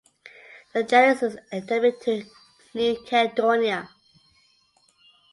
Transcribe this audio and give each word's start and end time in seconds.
The 0.73 0.81
genus 0.81 1.21
is 1.21 1.37
endemic 1.53 1.99
to 2.05 2.23
New 2.73 3.03
Caledonia. 3.05 3.87